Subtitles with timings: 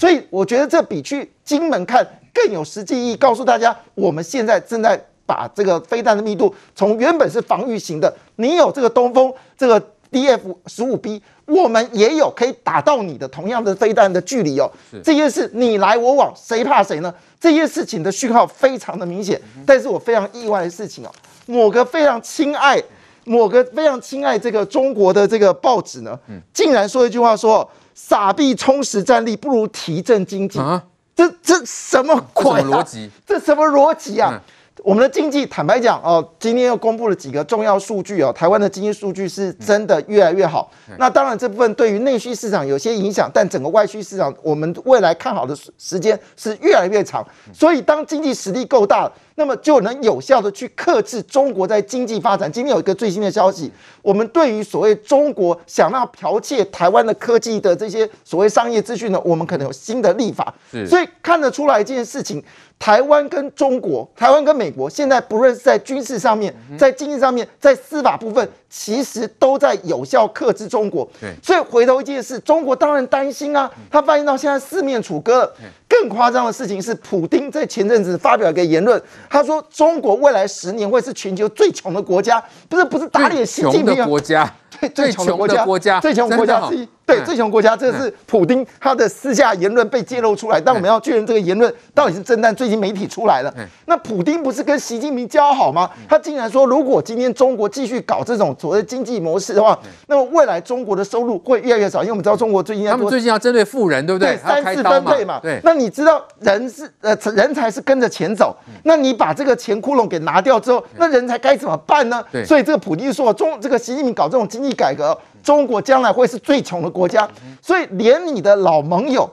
[0.00, 2.02] 所以我觉得这比去金门看
[2.32, 9.78] 更有实际意义，告诉大家我们现在正在把这个飞弹的密度从原本是防御型的，你有这个东风这个
[10.10, 14.70] DF 十五 B，我们也有可以打到你的同样的飞弹的距离哦。
[15.04, 17.14] 这件事你来我往，谁怕谁呢？
[17.38, 21.12] 这件事情的讯号非常的明显，但是我非常意外的事情哦，
[21.44, 22.82] 某个非常亲爱。
[23.24, 26.18] 某个非常亲爱这个中国的这个报纸呢，
[26.54, 27.68] 竟然说一句话说
[28.02, 30.82] ：“撒币充实战力，不如提振经济。”啊，
[31.14, 32.64] 这这什么鬼啊？
[32.64, 33.10] 逻辑？
[33.26, 34.40] 这什么逻辑啊？
[34.82, 40.70] 我们的经济，坦白讲哦，今天又公布了几个重要数据哦，台湾的经济数据是真的越来越好。
[40.96, 47.22] 那当然，这部分对于内需市场有些影响，但整个外需市场，我们未来看好的时间是越来越长。
[47.52, 49.10] 所以，当经济实力够大，
[49.40, 52.52] 那么就能有效的去克制中国在经济发展。
[52.52, 53.72] 今天有一个最新的消息，
[54.02, 60.52] 我们对于所谓中国想要剽窃台湾的科技的这些所谓商业资讯呢，我们可能有新的立法。
[60.86, 62.44] 所以看得出来一件事情。
[62.78, 71.06] 台湾跟中国，台湾跟美国，现在不论是在军事上面，在经济上面，在司法部分，其实都在有效克制中国。
[71.20, 75.52] 对，所以回头一件事，中国当然担心啊，他发现到现在四面楚歌。
[75.90, 86.88] 更夸张的事情是，普丁在前阵子发表一个言论，他说中国未来十年会是全球最穷的国家，不是不是打脸习近平的国家， 最最穷的国家，最穷国家之一。
[87.10, 92.40] 对，最穷国家，这是普丁他的私下言论被揭露出来，但我们要确认这个言论到底是真。
[92.40, 93.52] 但最近媒体出来了，
[93.86, 95.90] 那普丁不是跟习近平交好吗？
[96.08, 104.38] 他竟然说，如果今天中国继续搞这种所谓经济模式的话，那么未来中国的收入会越来越少，因为我们知道中国最近他们最近要针对富人，对不对？
[104.38, 105.38] 三次分配嘛。
[105.42, 112.24] 对，那你知道人是呃人才是跟着钱走，那你把这个钱窟窿给拿掉之后，那人才该怎么办呢？
[112.46, 115.16] 所以这个普丁说，中这个习近平搞这种经济改革。
[115.42, 117.28] 中国将来会是最穷的国家，
[117.60, 119.28] 所以连你的老盟友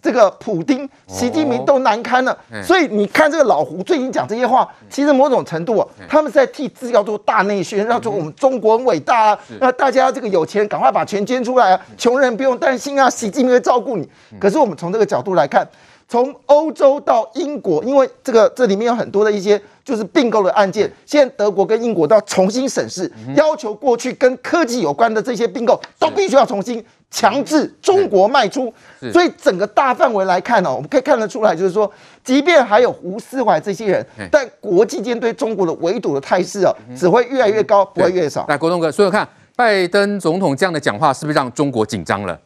[0.00, 2.36] 这个普丁、习近平都难堪了。
[2.62, 14.08] 所以你看这个老胡最近讲这些话，其实某种程度啊，他们是在替自己要做大内宣，让说我们中国很伟大啊，那大家这个有钱赶快把钱捐出来啊，穷人不用担心啊，习近平会照顾你。
[14.38, 15.68] 可是我们从这个角度来看。
[16.10, 28.74] 从欧洲到英国，因为这个这里面有很多的一些就是并购的案件，现在德国跟英国都要重新审视，要求过去跟科技有关的这些并购都必须要重新强制中国卖出。
[29.12, 31.88] 所以整个大范围来看呢，我们可以看得出来，就是说，
[32.24, 38.44] 即便还有胡思怀这些人，但国际间对中国的围堵的态势啊，只会越来越高，不会越少。
[38.48, 42.36] 来，国栋哥说说看，拜登总统这样的讲话，是不是让中国紧张了？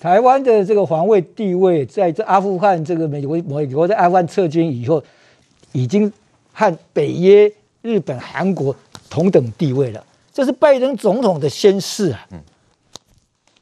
[0.00, 5.02] 台湾的这个防卫地位，在这阿富汗这个美国美国在阿富汗撤军以后，
[5.72, 6.12] 已经
[6.52, 8.74] 和北约、日本、韩国
[9.10, 10.04] 同等地位了。
[10.32, 12.26] 这是拜登总统的宣示啊。
[12.30, 12.38] 嗯。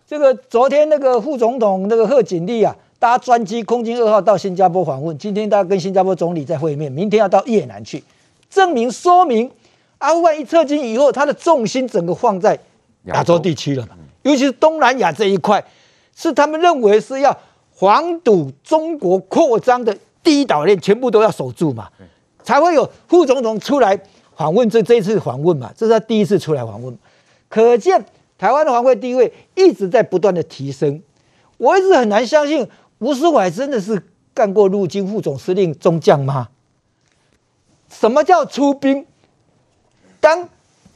[0.07, 8.05] 这个昨天那个副总统那个贺锦丽啊，搭专机空军二号到新加坡访问，今天他跟新加坡总理在会面，明天要到越南去，
[8.51, 9.51] 证明说明
[9.99, 12.59] 阿富汗一撤军以后，他的重心整个放在
[13.05, 15.65] 亚洲地区了嘛，尤其是东南亚这一块。
[16.17, 17.39] 是他们认为是要
[17.75, 21.91] 防堵中国扩张的第一岛链，全部都要守住嘛，
[22.43, 24.01] 才会有副总统出来
[24.35, 24.69] 访问。
[24.71, 26.99] 这这一次访问嘛，这是他第一次出来访问，
[27.51, 28.03] 可见
[28.39, 31.03] 台湾的防卫地位一直在不断的提升。
[31.59, 32.67] 我一直很难相信
[32.99, 34.03] 吴思怀真的是
[34.33, 36.49] 干过陆军副总司令中将吗？
[37.91, 39.05] 什么叫出兵？
[40.19, 40.49] 当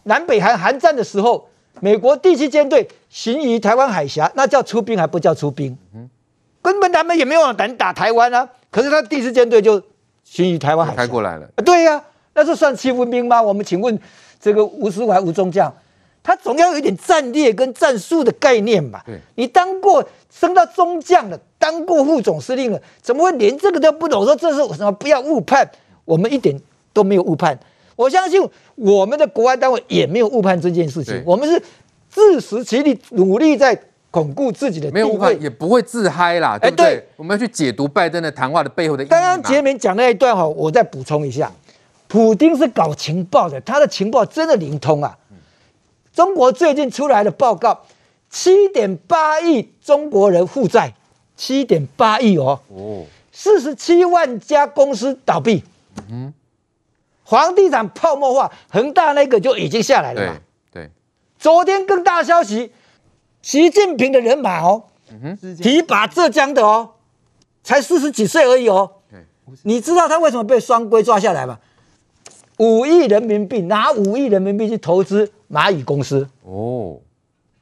[0.04, 1.49] 南北韩韩战的时候。
[1.80, 5.76] 美国第七舰队行于台湾海峡，那叫出兵还不叫出兵？
[6.62, 8.48] 根本他们也没有胆打台湾啊！
[8.70, 9.82] 可是他第四舰队就
[10.22, 11.48] 行于台湾海峡，开过来了。
[11.64, 12.04] 对呀、啊，
[12.34, 13.40] 那是算七分兵吗？
[13.40, 13.98] 我们请问
[14.38, 15.74] 这个吴思怀吴中将，
[16.22, 19.02] 他总要有一点战略跟战术的概念吧？
[19.06, 24.24] 对，你当过升到中将了，当过副总司令了，怎么会连这个都不懂？
[24.26, 24.92] 说这是什么？
[24.92, 25.68] 不要误判，
[26.04, 26.60] 我们一点
[26.92, 27.58] 都没有误判。
[27.96, 28.40] 我相信
[28.80, 31.62] 我们的国安单位也没有误判这件事情，我们是
[32.08, 33.78] 自食其力，努力在
[34.10, 36.86] 巩固自己的地位，没有误判，也不会自嗨啦，对不对？
[36.86, 39.10] 欸、对，我们要去解读拜登的谈话的背后的意义。
[39.10, 41.52] 刚刚杰明讲那一段哈，我再补充一下，
[42.08, 45.16] 普京是搞情报的，他的情报真的灵通啊。
[46.14, 47.82] 中国最近出来的报告，
[48.30, 50.94] 七点八亿中国人负债，
[51.36, 55.62] 七点八亿哦，哦，四十七万家公司倒闭，
[56.08, 56.32] 嗯。
[57.30, 60.40] 房地产泡沫化，恒大那个就已经下来了嘛？
[60.72, 60.90] 对，对。
[61.38, 62.72] 昨天更大消息，
[63.40, 66.94] 习近平的人马哦，嗯，提拔浙江的哦，
[67.62, 68.94] 才四十几岁而已哦。
[69.62, 71.60] 你知道他为什么被双规抓下来吗？
[72.58, 76.98] 五亿人民币，拿五亿人民币去投资蚂蚁公司哦，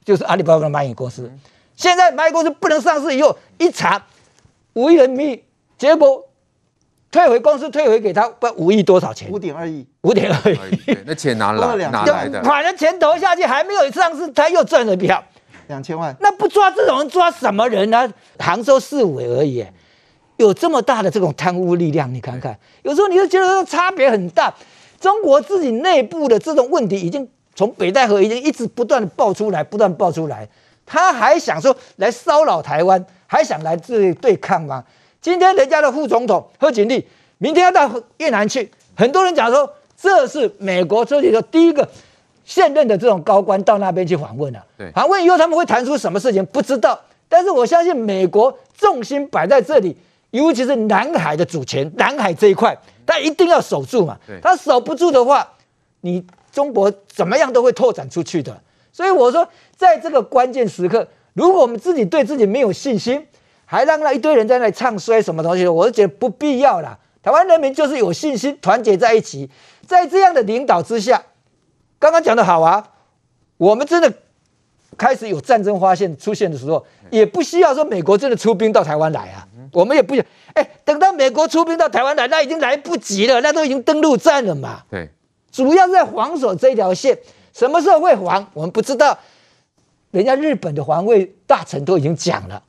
[0.03, 1.31] 就是阿里巴巴的蚂蚁公司。
[1.77, 4.07] 现在蚂蚁公司不能上市以后，一查
[4.73, 5.45] 五亿人民币，
[5.77, 6.28] 结果
[7.11, 9.31] 退回公司退回给他不五亿多少钱？
[9.31, 10.59] 五点二亿，五点二亿。
[11.07, 11.89] 那钱哪来？
[11.91, 12.41] 哪来的？
[12.43, 15.23] 把那钱投下去，还没有一上市，他又赚了票
[15.69, 16.15] 两千万。
[16.21, 18.13] 那不抓这种人，抓什么人呢？
[18.39, 19.65] 杭州市委而已，
[20.37, 24.53] 有这么大的这种贪污力量，你看看，有时候你就觉得差别很大。
[25.01, 30.47] 中国自己内部的这种问题，已经从北戴河已经一直不断的爆出来，不断爆出来。
[30.85, 34.85] 他还想说来骚扰台湾，还想来这里对抗吗？
[35.21, 37.07] 今天人家的副总统贺锦丽，
[37.39, 41.89] 明天要到越南去，很多人讲说这是美国这里的第一个
[42.45, 44.65] 现任的这种高官到那边去访问了。
[44.77, 46.99] 对，访问以后他们会谈出什么事情不知道，
[47.29, 49.97] 但是我相信美国重心摆在这里，
[50.31, 54.17] 尤其是南海的主权，南海这一块，他一定要守住嘛。
[54.41, 55.47] 他守不住的话，
[56.03, 58.61] 你中国怎么样都会拓展出去的。
[58.93, 59.47] 所以我说。
[59.79, 63.25] 在这个关键时刻，如果我们自己对自己没有信心，
[63.71, 66.99] 还让那一堆人在那里唱衰什么东西，我就觉得不必要了。
[67.23, 69.51] 台湾人民就是有信心，团结在一起，
[69.87, 71.23] 在这样的领导之下，
[71.99, 72.93] 刚刚讲的好啊，
[73.59, 74.11] 我们真的
[74.97, 80.25] 开始有战争发现出现的时候，也不需要说美国真的出兵到台湾来啊，我们也不想，
[80.55, 84.83] 哎，等到美国出兵到台湾来，那已经来不及了，那都已经登陆战了嘛。
[84.91, 85.11] 对，
[85.53, 87.19] 主要是在防守这条线，
[87.53, 89.19] 什么时候会防，我们不知道。
[90.11, 92.63] 人家日本的防卫大臣都已经讲了，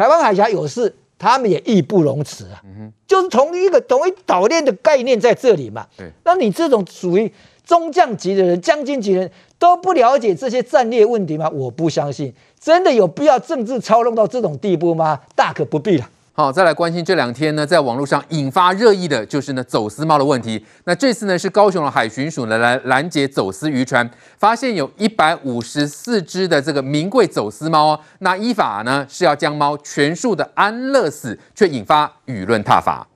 [0.00, 2.62] 台湾海峡有事，他们也义不容辞啊。
[2.64, 5.86] 嗯，就是同一个同一岛链的概念在这里嘛。
[5.94, 7.30] 对，那你这种属于
[7.66, 11.50] 中将级的人、将军级的人都不了解这些战略问题吗？
[11.50, 15.20] 我不相信，真的有必要政治操弄到这种地步吗？
[15.36, 16.08] 大可不必了。
[16.32, 20.64] 好，再来关心这两天呢，在网络上引发热议的就是呢走私猫的问题。
[20.84, 28.00] 那这次呢是高雄的海巡署呢来拦截走私渔船，发现有一百五十四只的这个名贵走私猫哦。
[28.20, 33.06] 那依法呢是要将猫全数的安乐死，却引发舆论挞伐。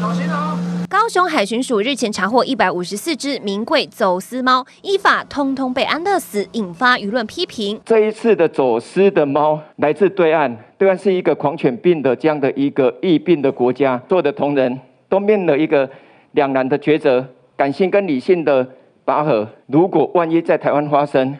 [0.00, 0.79] 小心哦！
[0.90, 7.80] 高雄海巡署日前查获一百五十四只名贵走私猫，依法通通被安乐死，引发舆论批评。
[7.84, 15.88] 这一次的走私的猫来自对岸，对岸是一个狂犬病的这样的一个疫病的国家，所有的同仁都面了一个
[16.32, 17.24] 两难的抉择，
[17.56, 18.68] 感性跟理性的
[19.04, 19.48] 拔河。
[19.68, 21.38] 如果万一在台湾发生，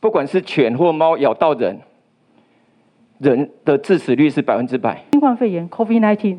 [0.00, 1.78] 不管是犬或猫咬到人，
[3.18, 5.04] 人的致死率是百分之百。
[5.12, 6.38] 新冠肺炎 （COVID-19）。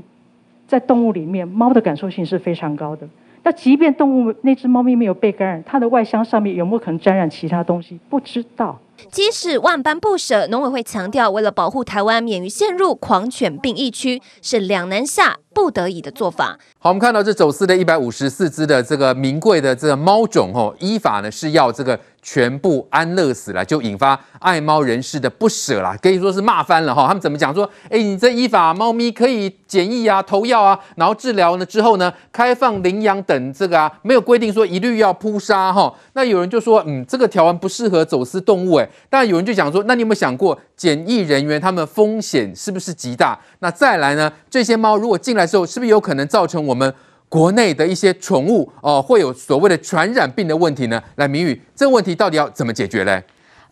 [0.73, 3.07] 在动物里面，猫的感受性是非常高的。
[3.43, 7.99] 那即便动物那只猫咪没有被感染，它的外箱上面有没有可能沾染其他东西？
[8.09, 8.79] 不知道。
[9.11, 16.57] 即使万般不舍，农委会强调，为了保护台湾免于陷入狂犬病疫区，是两难下不得已的做法。
[16.79, 21.99] 好，我们看到这走私的一百五十四只的这个名贵的这个猫种哦，依法呢是要这个。
[22.25, 27.05] 全部安乐死了，就引发爱猫人士的不舍啦，可以说是骂翻了哈。
[27.05, 27.69] 他们怎么讲说？
[27.89, 35.93] 哎，你这依法猫咪可以检疫啊、投药啊，然后治疗呢之后呢，开放领养等这个啊，没有规定说一律要扑杀哈。
[36.13, 38.89] 那有人就说，嗯，这个条文不适合走私动物哎。
[39.09, 43.39] 但有人就讲说，那你有没有想过，检疫人员他们风险是不是极大？
[43.59, 46.93] 那再来呢，这些猫如果进来之后，是不是有可能造成我们？
[47.29, 51.01] 国内的一些宠物哦、会有所谓的传染病的问题呢？
[51.15, 53.23] 来，明宇，这个问题到底要怎么解决嘞？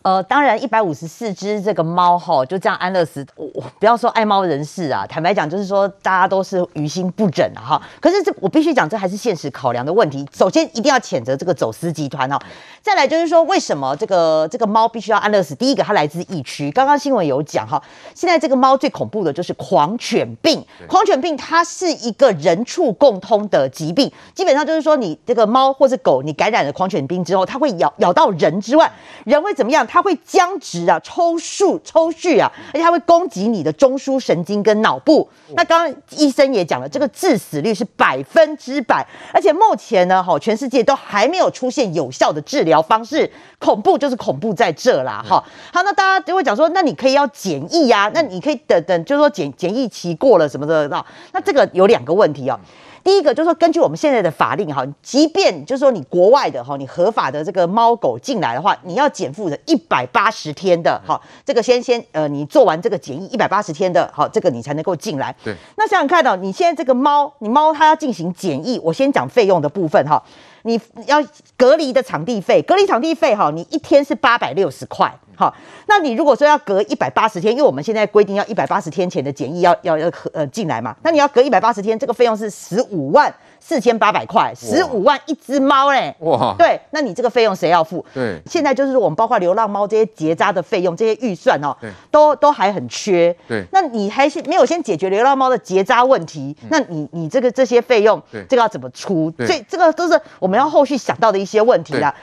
[0.03, 7.81] 呃，当然，一百五十四只这个猫哈，就这样安乐死，我不要说爱猫人士啊，坦白讲，就是说大家都是于心不忍啊哈。
[7.99, 10.27] 可是这我必须讲，这还是现实考量的问题。
[10.35, 12.39] 首先，一定要谴责这个走私集团哦。
[12.81, 15.53] 再来就是说，为什么这个这个猫必须要安乐死？
[15.53, 16.71] 第一个，它来自疫区。
[16.71, 17.79] 刚刚新闻有讲哈，
[18.15, 20.65] 现在这个猫最恐怖的就是狂犬病。
[20.87, 28.91] 狂犬病它是一个人畜共通的疾病，基本上就是说，你这个猫或是狗，你感染了狂犬病之后，它会咬咬到人之外，
[29.25, 29.85] 人会怎么样？
[29.91, 35.27] 它会僵直啊，抽搐、抽搐啊，而且它会攻击你的中枢神经跟脑部。
[35.49, 43.29] 那刚刚医生也讲了，这个致死率是百分之百，而且目前呢，哈，全世界都还没有出现有效的治疗方式。
[43.59, 45.43] 恐怖就是恐怖在这啦，哈。
[45.73, 52.57] 好，那大家就会讲说，那你可以要检疫呀，那你可以等等，就是说检检疫期过了什么的，那那这个有两个问题哦。
[53.03, 65.35] 第一个就是说，根据我们现在的法令哈，即便就是说你国外的哈，你合法的这个猫狗进来的话，你要减负的一百八十天的哈，这个先先呃，你做完这个检疫一百八十天的，好，这个你才能够进来。
[65.43, 65.55] 对。
[65.77, 70.21] 那想想看到你现在这个猫，你猫它要进行检疫，我先讲费用的部分哈，
[70.63, 71.23] 你要
[71.57, 75.13] 隔离的场地费，隔离场地费哈，你一天是八百六十块。
[75.35, 75.53] 好，
[75.87, 83.33] 那你如果说要隔一百八十天，因为我们现在规定要一百八十天前的检疫要要要呃进来嘛，那你要隔一百八十天，这个费用是十五万。
[83.61, 86.13] 四千八百块，十五万一只猫嘞！
[86.19, 88.03] 哇，对，那你这个费用谁要付？
[88.13, 93.33] 对，现在就是我们包括流浪猫这些结扎的费用，这些预算哦，对，都都还很缺。
[93.47, 99.31] 对，那你还是没有先解决流浪猫的结扎问题，那你你这个这些费用，这个要怎么出？
[99.37, 102.13] 所以这个都是我们要后续想到的一些问题啦。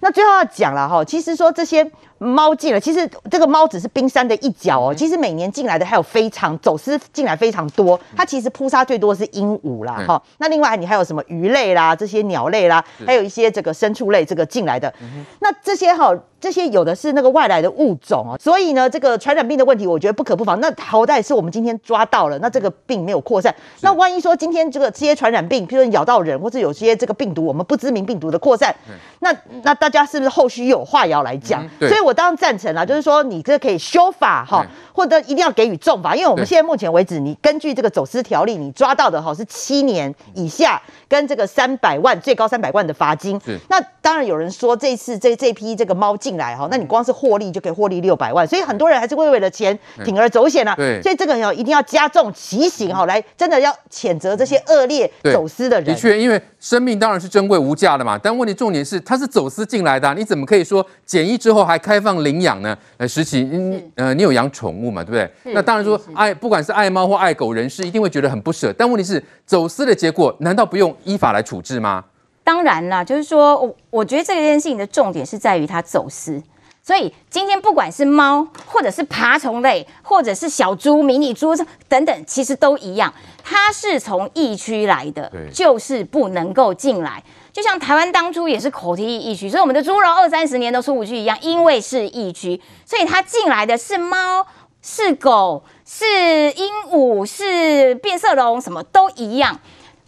[0.00, 1.88] 那最后要讲了哈，其实说这些。
[2.18, 4.94] 猫进了，其实这个猫只是冰山的一角哦。
[4.94, 10.22] 其实每年进来的还有非常走私进来非常多，它其实扑杀最多是鹦鹉啦，哈。
[10.38, 14.92] 那另外你还有什么鱼类啦，这些鸟类啦，还有一些这个牲畜类这个进来的，
[15.40, 16.12] 那这些哈。
[16.40, 20.60] 这些有的是那个外来的物种哦，所以呢，这个传染病的问题，我觉得不可不防。
[20.60, 23.52] 那好歹是我们今天抓到了，那这个病没有扩散。
[23.80, 28.72] 那万一说今天这个这些传染病，譬如说咬到人，或者有些这个病毒我们不知名病毒的扩散，
[29.18, 31.68] 那那大家是不是后续又有话要来讲？
[31.80, 43.40] 所以我当然赞成啦，就是说你这可以修法哈，或者一定要给予重罚，因为我们现在目前为止，你根据这个走私条例，你抓到的哈是七年以下跟这个三百万最高三百万的罚金。
[43.68, 46.16] 那当然有人说这次这这批这个猫。
[46.28, 50.74] 进来哈，那你光是获利就可以获利六百万，所以很多人还是会为了钱铤而走险啊。
[50.76, 55.86] 对，所以这个要一定要加重其刑哈，来真的要谴责这些恶劣走私的人。
[55.86, 62.76] 的确，因为生命当然是珍贵无价的嘛，但问题重点是它是走私进来的，你怎么可以说检疫之后还开放领养呢？
[62.98, 65.54] 呃，时齐，嗯呃，你有养宠物嘛，对不对？
[65.54, 72.04] 那当然说爱不管是爱猫或爱狗人士一定会觉得很不舍，但问题是走私的结果难道不用依法来处置吗？
[72.48, 76.42] 当然啦，就是说，我我觉得这件事情的重点是在于它走私，
[76.82, 81.54] 所以今天不管是猫，或者是爬虫类，或者是小猪、迷你猪
[81.90, 83.12] 等等，其实都一样，
[83.44, 87.22] 它是从疫区来的，就是不能够进来。
[87.52, 94.46] 就像台湾当初也是口蹄疫疫区，所以我们的猪肉二三十年都出不去一样，因为是疫区，所以它进来的是猫、
[94.80, 99.60] 是狗、是鹦鹉、是变色龙，什么都一样。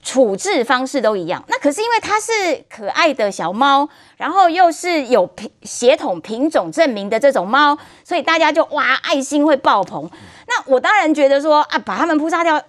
[0.02, 2.33] 处置方式都一样，那可是因为它是
[2.69, 10.11] 可爱的小猫，然后又是有品血统品种证明的这种猫，所以大家就哇爱心会爆棚。
[10.47, 12.61] 那我当然觉得说啊，把它们扑杀掉，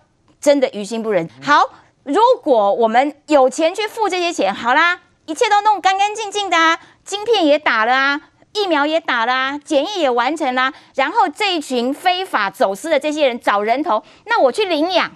[0.41, 1.29] 真的于心不忍。
[1.41, 1.69] 好，
[2.03, 8.21] 如果我们有钱去付这些钱，好啦，一切都弄干干净净的啊，晶片也打了啊，
[8.53, 15.11] 疫苗也打了啊，检疫也完成啦，然后这一群非法走私的这些人找人头，那我去领养。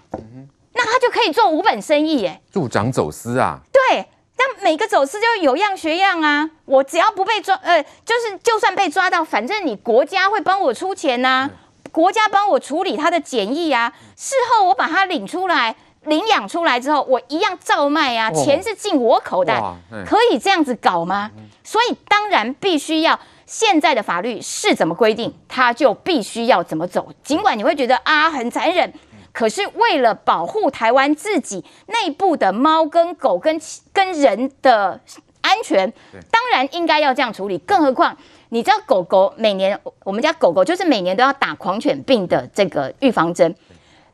[0.77, 3.59] 那他就可以做无本生意耶，助长走私啊？
[3.71, 4.05] 对，
[4.35, 6.49] 但每个走私就有样学样啊。
[6.65, 11.49] 我只要不被抓，呃，就是就算被抓到，反正你国家会帮我出钱呐、啊，
[11.93, 13.93] 国家帮我处理他的检疫啊。
[14.17, 19.61] 事后我把他领出来，领养出来之后，我一样照卖啊，钱是进我口袋，
[20.05, 21.31] 可以这样子搞吗？
[21.63, 27.07] 所以当然必须要现在的法律是怎么规定，他就必须要怎么走。
[27.23, 28.93] 尽管你会觉得啊很残忍。
[29.35, 33.59] 可是为了保护台湾自己内部的猫跟狗跟
[33.91, 34.97] 跟人的
[35.41, 35.91] 安全，
[36.31, 37.57] 当然应该要这样处理。
[37.57, 38.15] 更何况
[38.47, 43.53] 你知道狗狗每年我们家狗狗就是每年都要打狂犬病的这个预防针，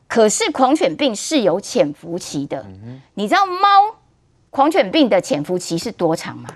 [0.08, 2.66] 可是狂犬病是有潜伏期的。
[3.14, 3.94] 你知道猫
[4.50, 6.50] 狂犬病的潜伏期是多长吗？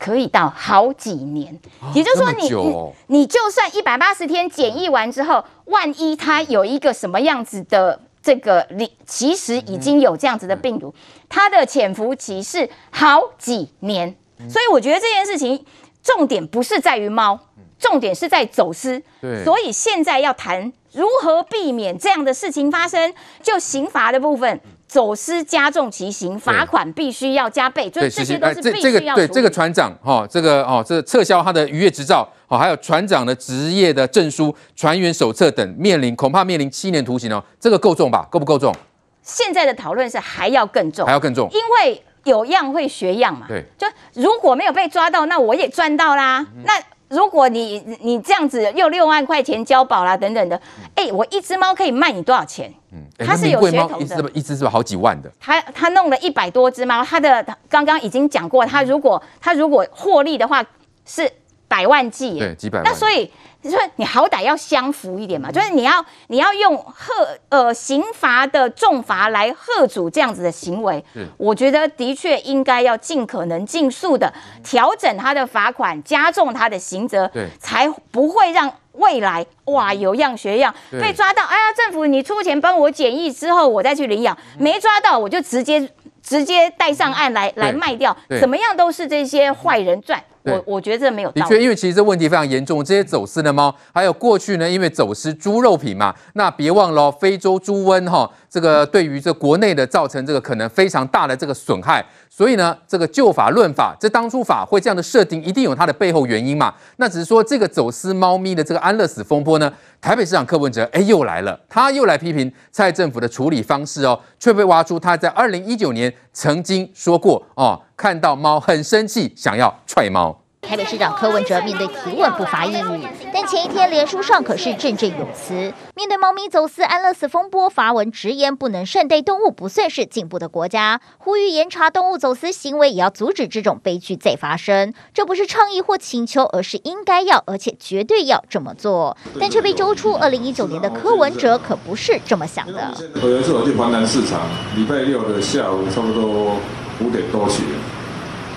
[0.00, 1.60] 可以到好几年，
[1.94, 10.94] 也就是说你，你就算一百八十天检疫完之后，万一它有一个什么样子的这个，你其实已经有这样子的病毒，
[11.28, 14.16] 它的潜伏期是好几年，
[14.48, 15.66] 所以我觉得这件事情
[16.02, 17.38] 重点不是在于猫，
[17.78, 19.02] 重点是在走私。
[19.44, 24.58] 所以现在要谈如何避免这样的事情发生，就刑罚的部分。
[24.90, 29.14] 走私加重其刑，罚款必须要加倍，所以这些都是必须要。
[29.14, 37.40] 对这个船长哈，这个哦，这个撤销他的渔业执照，哦，还有船长的职业的证书、船员手册等，面临恐怕面临七年徒刑哦。
[37.60, 38.26] 这个够重吧？
[38.28, 38.74] 够不够重？
[39.22, 43.46] 现在的讨论是还要更重，还要更重，因为有样会学样嘛。
[43.46, 46.44] 对，就如果没有被抓到，那我也赚到啦。
[46.56, 46.72] 嗯、那
[47.10, 50.56] 如果你你这样子又六万块钱交保啦等等的，
[50.94, 52.72] 哎、欸，我一只猫可以卖你多少钱？
[52.92, 55.30] 嗯，它是有噱头的，一只是不是一只是不是好几万的？
[55.40, 60.64] 他他弄了一百多只猫，他的刚刚已经讲过，他如果他如果获利的话
[61.04, 61.28] 是
[61.70, 62.84] 百万计，对，几百万。
[62.84, 63.30] 那所以
[63.62, 71.04] 你说你好歹要相符一点嘛，就是你要你要用贺呃刑罚的重罚来吓阻这样子的行为，
[71.36, 74.32] 我觉得的确应该要尽可能尽速的
[74.64, 78.70] 调整他的罚款，加重他的刑责，对，才不会让。
[78.94, 85.88] 未来哇，有样学样，被抓到，哎呀，政府你出钱帮我检疫之后，我再去领养，没抓到我就直接
[86.22, 90.22] 直接带上岸来来卖掉，怎么样都是这些坏人赚。
[90.44, 91.30] 我我觉得这没有。
[91.32, 106.74] 的确，因为其实这问题非常严重，这些走私的猫，还有过去呢，因为走私猪肉品嘛，那别忘了非洲猪瘟哈，这个对于这国内的造成这个可能非常大的这个损害，所以呢，这个就法论法，这当初法会这样的设定，一定有它的背后原因嘛。
[106.96, 120.40] 那只是说这个走私猫咪的这个安乐死风波呢，台北市长柯文哲哎又来了，他又来批评蔡政府的处理方式哦，却被挖出他在二零一九年曾经说过哦，看到猫很生气，想要踹猫。
[120.62, 125.70] 台北市长柯文哲面对提问不乏一语，但前一天脸书上可是振振有词。
[125.94, 134.94] 面对猫咪走私安乐死风波，发文直言不能善待动物，不算是进步的国家，呼吁严查动物走私行为，也要阻止这种悲剧再发生。
[135.12, 139.14] 这不是倡议或请求，而是应该要，而且绝对要这么做。
[139.38, 142.94] 但却被揪出，二零一九年的柯文哲可不是这么想的。
[143.22, 144.40] 有一次我去华南市场，
[144.74, 146.56] 礼拜六的下午差不多
[147.00, 147.64] 五点多起。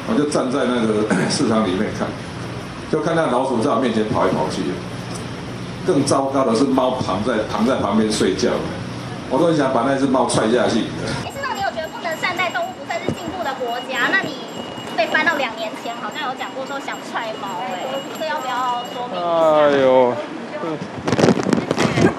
[0.07, 2.07] 我就站在那个 市场里面看，
[2.91, 4.61] 就看到老鼠在我面前跑来跑去。
[5.85, 8.51] 更糟糕的是，猫躺在躺在旁边睡觉，
[9.29, 10.87] 我都很想把那只猫踹下去。
[11.03, 14.07] 哎，市长，你有觉得不能善待动物不算是进步的国家？
[14.11, 14.47] 那你
[14.95, 17.83] 被翻到两年前，好像有讲过说想踹猫，哎，
[18.17, 19.27] 这要不要说明一下？
[19.59, 20.13] 哎呦。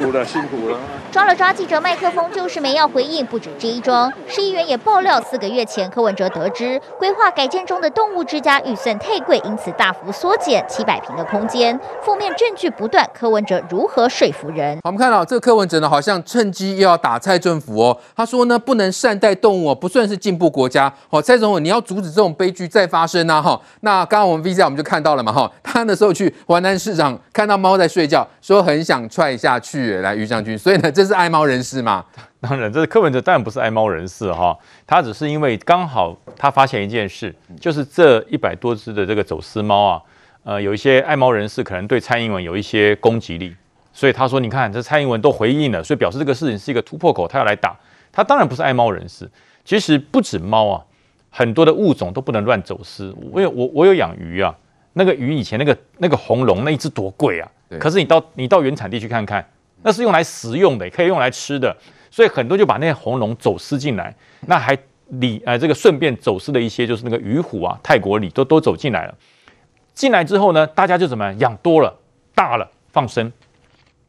[0.05, 0.79] 辛苦了，辛苦了。
[1.11, 3.25] 抓了抓记者麦克风，就是没要回应。
[3.25, 11.79] 不止这一桩，市议员也爆料，四个月前柯文哲得知规划改建中的动物之家预算太贵，因此大幅缩减七百平的空间。
[12.03, 14.77] 负面证据不断，柯文哲如何说服人？
[14.83, 17.97] 好，我们看到这个柯文哲呢，好像趁机又要打蔡政府哦。
[18.17, 20.93] 他说呢，不能善待动物哦，不算是进步国家。
[21.09, 23.41] 好，蔡总统，你要阻止这种悲剧再发生啊！
[23.41, 29.94] 哈，那刚刚我们 V C R 我们就看到了嘛，哈，他那时候去华南市场看到猫在睡觉，说很想踹下去。
[29.95, 32.05] 去来于将军， 所以呢，这是爱猫人士吗？
[32.41, 40.03] 当然，这是柯文哲，当然不是爱猫人士哈，他只是因为刚好他发现一件事，就是这一百多只的这个走私猫啊，
[40.45, 43.57] 呃，有一些爱猫人士可能对蔡英文有一些攻击力，
[43.95, 47.75] 所以他说，你看这蔡英文都回应了，所以表示这个事情是一个突破口，他要来打。
[48.13, 49.29] 他当然不是爱猫人士，
[49.65, 50.85] 其实不止猫啊，
[51.31, 53.15] 很多的物种都不能乱走私。
[53.33, 54.55] 我有我我有养鱼啊，
[54.93, 59.45] 那个鱼以前那个那个红龙那一只多贵啊，可是你到你到原产地去看看。
[59.85, 61.77] 那是用来食用的，可以用来吃的，
[62.11, 64.15] 所以很多就把那些红龙走私进来，
[64.47, 64.77] 那还
[65.09, 69.15] 里呃这个顺便走私的一些就是那个鱼虎啊，泰国鲤都都走进来了。
[69.93, 71.95] 进来之后呢，大家就怎么养多了，
[72.35, 73.31] 大了放生，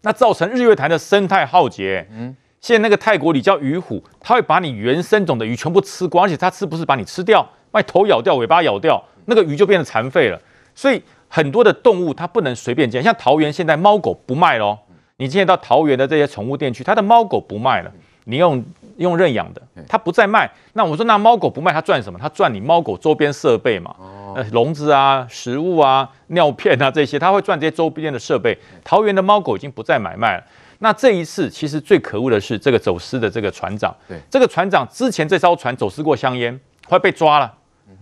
[0.01, 2.07] 那造成日月潭的生态浩劫。
[2.11, 10.41] 嗯，现在那个泰国鲤叫鱼虎，它会把你原生种的鱼全部吃光，而且它吃不是把你吃掉，把你头咬掉，尾巴咬掉，那个鱼就变得残废了。
[10.73, 14.79] 所以很多的动物它不能随便见，像桃园现在猫狗不卖喽。
[15.17, 17.91] 你今天到桃园的这些宠物店去，它的猫狗不卖了，
[18.25, 18.61] 你用
[18.97, 20.49] 用认养的，它不再卖。
[20.73, 22.19] 那我说，那猫狗不卖，它赚什么？
[22.21, 23.95] 它赚你猫狗周边设备嘛，
[24.35, 28.57] 呃，笼子啊、食物啊、尿片啊这些，它会赚这些周边的设备。
[28.83, 30.43] 桃园的猫狗已经不再买卖了。
[30.79, 36.53] 那这一次其实最可恶的是这个走私的这个船长，对，这个船长之前这艘船走私过香烟，
[36.89, 37.53] 后来被抓了，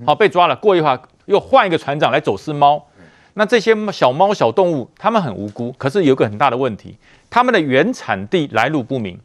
[0.04, 2.84] 好被抓了，过一会儿又换一个船长来走私猫。
[3.36, 6.98] 那这些小猫小动物，它们很无辜，可是有个很大的问题，
[7.30, 9.19] 它们的原产地来路不明，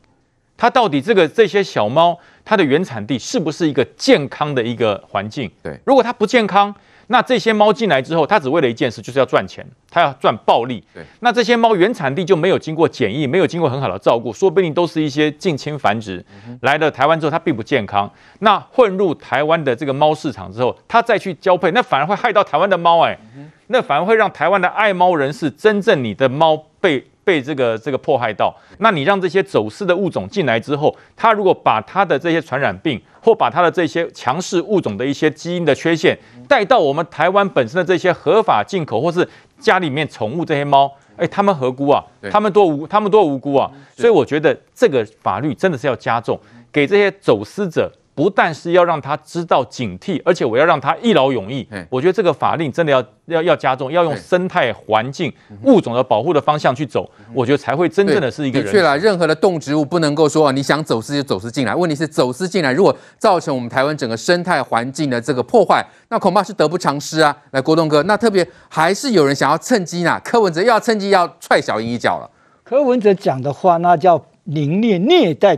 [0.57, 5.51] 它到底这个这些小猫，它的原产地是不是一个健康的一个环境？
[5.63, 6.75] 对，如果它不健康。
[7.09, 10.83] 那这些猫进来之后，它只为了一件事，就是要赚钱，它要赚暴利。
[10.95, 18.11] 对，那这些猫原产地就没有经过检疫，没有经过很好的照顾，说不定都是一些近亲繁殖、嗯、来了台湾之后，它并不健康。
[18.39, 27.05] 那混入台湾的这个猫市场之后，它再去交配，那反而会害到台湾的猫，哎、嗯，那反而会让台湾的爱猫人士真正你的猫被。
[27.29, 36.17] 被这个这个迫害到，那你让这些走私的物种进来之后，他如果把他的这些传染病，或把他的这些强势物种的一些基因的缺陷
[36.49, 42.03] 带到我们台湾本身的这些合法进口或是家里面宠物这些猫，哎，他们何辜啊？
[42.31, 43.71] 他们多无，他们多无辜啊！
[43.95, 46.41] 所以我觉得这个法律真的是要加重，
[46.73, 47.93] 给这些走私者。
[48.19, 51.65] 不但是要让他知道警惕，而且我要让他一劳永逸。
[51.89, 58.67] 我觉得这个法令真的要要要加重，要用生态环境物种的保护的方向去走，我觉得才会真正的是一个人。
[58.67, 67.37] 的确啦，任何的动植物不能够说你想走私就走私进来，问题是走私进来如果造成我们台湾整个生态环境的这个破坏，那恐怕是得不偿失啊。
[67.53, 72.29] 来，郭栋哥，那特别还是有人想要趁机呢，柯文哲又要趁机要踹小英一脚了。
[72.65, 75.57] 柯文哲讲的话，那叫凌虐虐待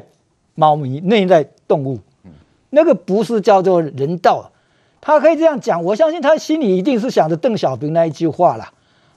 [0.54, 1.98] 猫咪、虐待动物。
[2.70, 4.50] 那个不是叫做人道，
[5.00, 8.72] 他可以这样讲，我相信他心里一定是想着邓小平那一句话啦，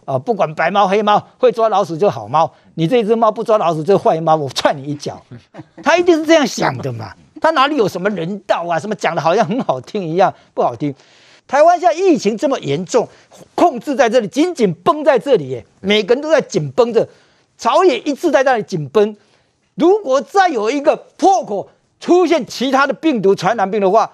[0.05, 5.21] 啊，不管白猫黑猫，会抓老鼠就好猫，你这只猫不抓老鼠就坏猫，我踹你一脚，
[5.81, 10.93] 他一定是这样想的嘛，他哪里有什么人道啊，什么讲的好像很好听一样，不好听。
[11.45, 13.07] 台湾现在疫情这么严重，
[13.53, 17.07] 控制在这里，紧紧绷在这里，每个人都在紧绷着，
[17.57, 19.15] 朝野一致在那里紧绷。
[19.75, 21.69] 如果再有一个破口
[22.03, 24.11] 出现其他的病毒传染病的话，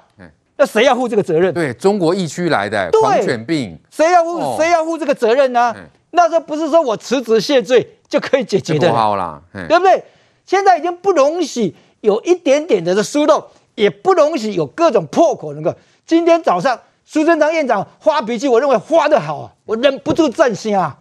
[0.58, 1.52] 那谁要负这个责任？
[1.52, 5.76] 对，中国疫区来的狂犬病，谁要负谁要负这个责任呢？
[6.12, 10.04] 那这不是说我辞职谢罪就可以解决的，好啦，对不对？
[10.46, 15.54] 现在已经不容许有一点点的疏漏，也不容许有各种破口。
[15.54, 15.76] 那个
[16.06, 16.80] 今天早上。
[17.12, 20.96] 苏贞昌院长发脾气，我认为发得好啊，我忍不住赞心啊。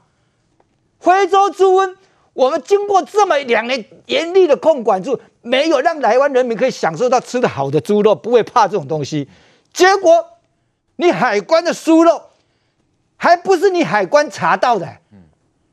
[0.98, 1.96] 非洲猪瘟，
[2.33, 9.29] 我们经过这么两年严厉的控管住，没有让台湾人民可以享受到吃的好的猪肉，不会怕这种东西。
[9.73, 10.25] 结果
[10.97, 12.23] 你海关的猪肉，
[13.17, 14.87] 还不是你海关查到的，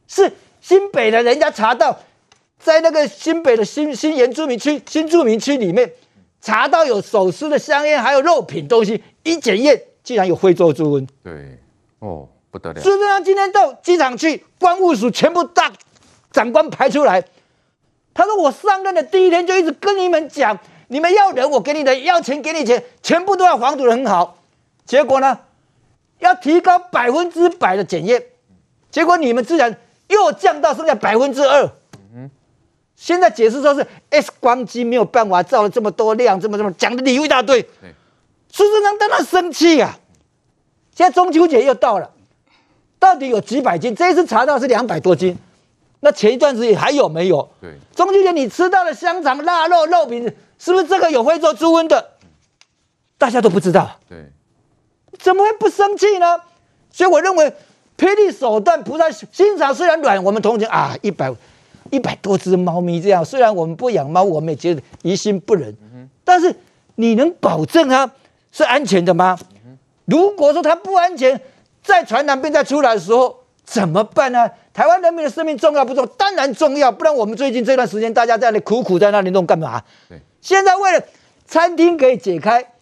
[0.08, 2.00] 是新北的人家查到，
[2.58, 5.92] 在那个新北的新新原住民区、新住民区里面
[6.40, 9.82] 查到有手撕的香烟，还有肉品东西，一检验。
[10.06, 11.58] 竟然有非洲猪瘟，对，
[11.98, 12.80] 哦，不得了。
[12.80, 15.74] 苏贞昌今天到机场去，关务署全部大
[16.32, 17.26] 长官排出来。
[18.15, 24.38] 他说：“我上任的第一天就一直跟你们讲，你们要人我给你的，要钱给你钱，全部都要防堵得很好。
[24.86, 25.38] 结果呢，
[26.19, 28.23] 要提高百分之百的检验，
[28.89, 31.69] 结果你们自然又降到剩下百分之二。
[32.15, 32.32] 嗯，
[32.95, 37.67] 现在解释说是 X 光机没有办法照了这么多量，这么这么讲的理由一大堆。”
[38.49, 39.99] 苏贞昌当然生气啊！
[40.95, 42.10] 现在中秋节又到了，
[42.97, 43.93] 到底有几百斤？
[43.93, 45.38] 这一次查到是两百多斤，
[46.02, 47.48] 那前一段时间还有没有？
[47.62, 50.24] 对，中秋节你吃到的香肠、腊肉、肉饼，
[50.60, 52.12] 是不是这个有非洲猪瘟的？
[53.18, 53.90] 大家都不知道。
[54.08, 54.32] 对，
[55.18, 56.40] 怎么会不生气呢？
[56.92, 57.52] 所以我认为，
[57.98, 61.34] 霹雳手段菩萨心肠虽然软，我们同情啊，一百
[61.92, 65.76] 一百多只猫咪这样，虽然我们不养猫，我们也觉得于心不忍。
[66.24, 66.56] 但是
[66.96, 68.10] 你能保证它？
[68.52, 69.38] 是安全的吗？
[70.06, 71.42] 如果说它不安全，
[71.84, 74.49] 再传染病再出来的时候怎么办呢？
[74.73, 76.12] 台湾人民的生命重要不重要？
[76.15, 79.82] 当然重要，不然我们最近这段时间大家在那里苦苦在那里弄干嘛？
[80.08, 81.04] 对，现在为了
[81.47, 82.73] 餐厅可以解开，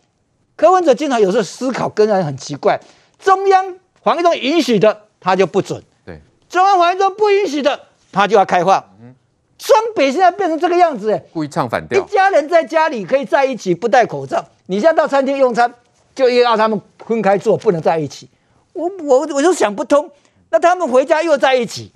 [0.55, 2.79] 柯文哲经常有时候思考跟人很奇怪，
[3.17, 6.19] 中央防疫中允许的他就不准，对，
[6.49, 7.79] 中央防疫中不允许的
[8.11, 8.83] 他就要开放。
[9.01, 9.15] 嗯，
[9.57, 14.43] 双北现在变成这个样子，故意唱反调，一家人在家里可以在一起不戴口罩。
[14.65, 15.73] 你现在到餐厅用餐，
[16.13, 18.29] 就要他们分开坐，不能在一起。
[18.73, 20.09] 我我我就想不通，
[20.53, 21.91] 那他们回家又在一起，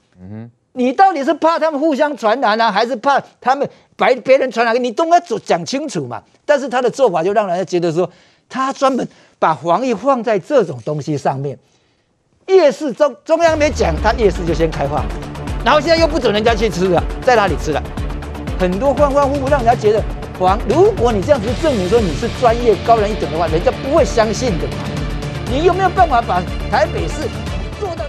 [0.73, 4.83] 你到底是怕他们互相传染呢，还是怕他们白别人传染？
[4.83, 6.23] 你都要讲清楚嘛。
[6.43, 8.09] 但是他的做法就让人家觉得说，
[8.49, 11.55] 他专门把防疫放在这种东西上面。
[12.47, 15.05] 夜市中中央没讲，他夜市就先开放，
[15.63, 17.83] 然后现在又不准人家去吃了，在哪里吃了？
[18.59, 20.03] 很多欢欢呼呼，让人家觉得
[20.39, 20.57] 黄。
[20.67, 24.73] 如果你这样子证明说你是专业高人一等的话，人家不会相信的嘛。
[25.51, 26.41] 你有没有办法把
[26.71, 27.29] 台北市
[27.79, 28.03] 做到？